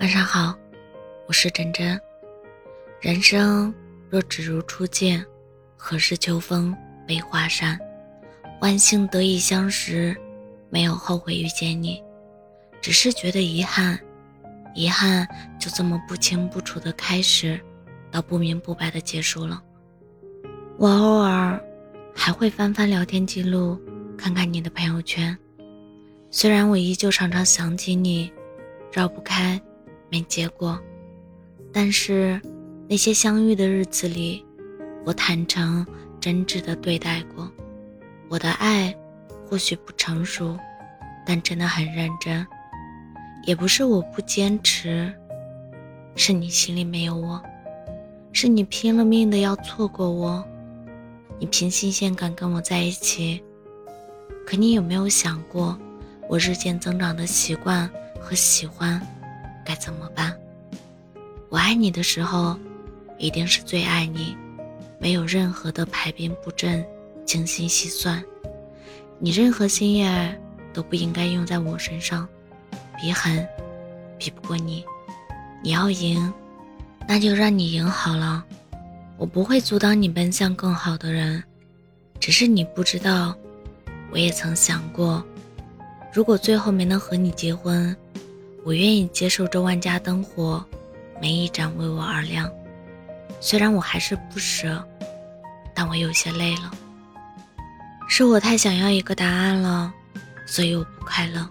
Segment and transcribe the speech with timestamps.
[0.00, 0.58] 晚上好，
[1.28, 2.00] 我是真真。
[3.02, 3.72] 人生
[4.08, 5.22] 若只如初见，
[5.76, 6.74] 何事秋风
[7.06, 7.78] 悲画扇？
[8.62, 10.16] 万幸得以相识，
[10.70, 12.02] 没有后悔遇见你，
[12.80, 14.00] 只是觉得遗憾。
[14.74, 15.28] 遗憾
[15.58, 17.60] 就这么不清不楚的开始，
[18.10, 19.62] 到不明不白的结束了。
[20.78, 21.62] 我偶尔
[22.14, 23.78] 还会翻翻聊天记录，
[24.16, 25.36] 看看你的朋友圈。
[26.30, 28.32] 虽然我依旧常常想起你，
[28.90, 29.60] 绕不开，
[30.10, 30.78] 没结果，
[31.72, 32.40] 但是
[32.88, 34.44] 那些相遇的日子里，
[35.04, 35.86] 我坦诚
[36.20, 37.50] 真挚的对待过。
[38.28, 38.94] 我的爱
[39.48, 40.58] 或许不成熟，
[41.24, 42.46] 但真的很认真。
[43.44, 45.12] 也不是我不坚持，
[46.14, 47.40] 是你心里没有我，
[48.32, 50.44] 是你拼了命的要错过我。
[51.38, 53.42] 你凭新鲜感跟我在一起，
[54.44, 55.78] 可你有没有想过？
[56.28, 57.90] 我日渐增长的习惯
[58.20, 59.00] 和喜欢，
[59.64, 60.36] 该怎么办？
[61.48, 62.58] 我爱你的时候，
[63.18, 64.36] 一定是最爱你，
[64.98, 66.84] 没有任何的排兵布阵、
[67.24, 68.22] 精心细算。
[69.18, 70.40] 你任何心眼
[70.72, 72.26] 都不应该用在我身上，
[73.00, 73.46] 比狠，
[74.18, 74.84] 比不过你。
[75.62, 76.32] 你要赢，
[77.06, 78.44] 那就让你赢好了。
[79.18, 81.42] 我不会阻挡你奔向更好的人，
[82.18, 83.36] 只是你不知道，
[84.10, 85.22] 我也曾想过。
[86.12, 87.94] 如果最后没能和你结婚，
[88.64, 90.64] 我愿意接受这万家灯火，
[91.20, 92.50] 每一盏为我而亮。
[93.40, 94.86] 虽然我还是不舍，
[95.74, 96.70] 但我有些累了。
[98.06, 99.92] 是我太想要一个答案了，
[100.46, 101.48] 所以我不快乐。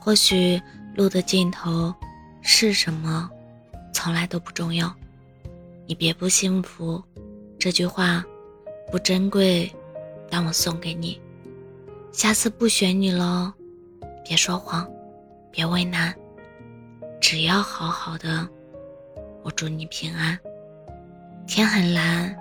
[0.00, 0.60] 或许
[0.94, 1.94] 路的尽头
[2.42, 3.30] 是什么，
[3.92, 4.92] 从来都不重要。
[5.86, 7.02] 你别不幸福，
[7.58, 8.24] 这句话
[8.90, 9.70] 不珍贵，
[10.28, 11.20] 但我送给你。
[12.10, 13.54] 下次不选你了。
[14.24, 14.88] 别说谎，
[15.50, 16.14] 别为难，
[17.20, 18.48] 只要好好的。
[19.42, 20.38] 我祝你平安。
[21.46, 22.36] 天很蓝，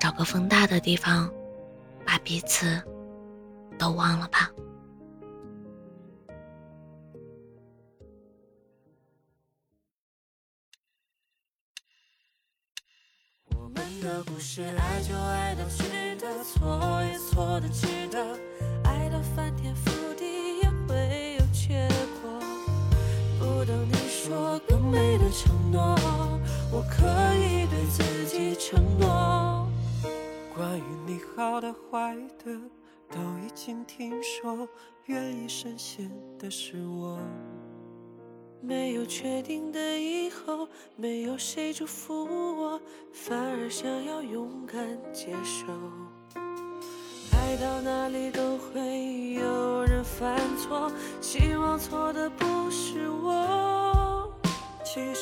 [0.00, 1.30] 找个风大的地方，
[2.06, 2.82] 把彼此
[3.78, 4.50] 都忘了吧。
[13.54, 18.38] 我们的故事，爱就爱的值得，错也错的值得，
[25.18, 25.96] 的承诺，
[26.72, 27.06] 我可
[27.36, 29.66] 以对自己承诺。
[30.54, 32.14] 关于你好的坏
[32.44, 32.52] 的，
[33.10, 34.68] 都已经听说。
[35.06, 36.08] 愿意深陷
[36.38, 37.18] 的是我，
[38.60, 42.24] 没有确定的以后，没有谁祝福
[42.56, 42.80] 我，
[43.12, 45.66] 反而想要勇敢接受。
[47.32, 50.88] 爱到哪里都会有人犯错，
[51.20, 53.81] 希望错的不是我。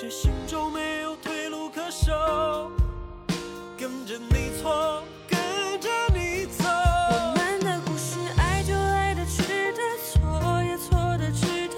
[0.00, 2.72] 其实心中没有退路可守，
[3.76, 5.38] 跟着你错，跟
[5.78, 6.64] 着你走。
[7.10, 9.42] 我们的故事，爱就爱的值
[9.74, 11.76] 得，错也错的值得，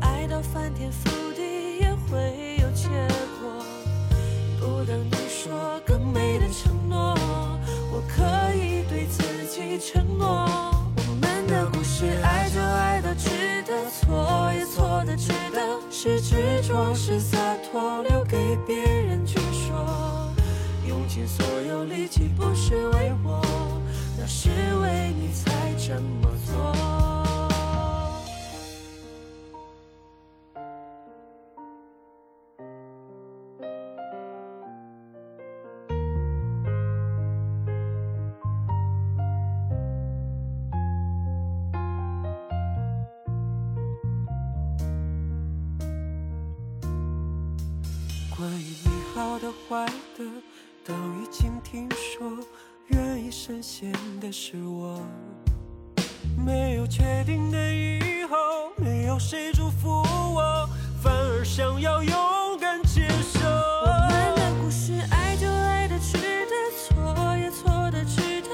[0.00, 2.88] 爱到翻天覆地也会有结
[3.42, 3.62] 果。
[4.58, 7.14] 不等你说更美的承诺，
[7.92, 10.48] 我可以对自己承诺。
[10.96, 13.28] 我们的故事，爱就爱的值
[13.66, 15.60] 得，错也错的值得。
[15.92, 17.20] 是执着，是
[21.36, 23.40] 所有力气，不是为我，
[24.18, 24.50] 那是
[24.82, 26.74] 为你才这么做。
[48.36, 49.86] 关于你好的坏
[50.16, 50.24] 的
[50.90, 52.28] 都已经听说，
[52.88, 55.00] 愿意深陷的是我。
[56.44, 58.36] 没有确定的以后，
[58.76, 60.02] 没有谁祝福
[60.34, 60.68] 我，
[61.00, 63.38] 反而想要勇敢接受。
[63.46, 68.48] 我们的故事，爱就爱的值得，错也错的值得，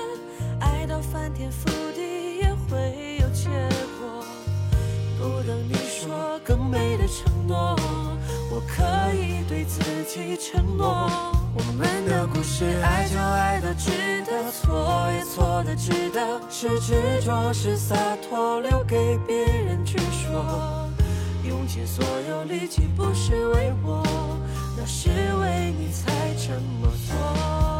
[0.60, 3.48] 爱到翻天覆地也会有结
[3.98, 4.22] 果。
[5.18, 7.75] 不等你说更美的承诺。
[8.56, 8.82] 我可
[9.14, 11.10] 以对自己承诺，
[11.54, 13.90] 我们的故事，爱就爱的值
[14.24, 17.94] 得，错也错的值得，是执着是洒
[18.26, 20.88] 脱，留给别人去说。
[21.44, 24.02] 用尽所有力气，不是为我，
[24.74, 27.75] 那是为你才这么做。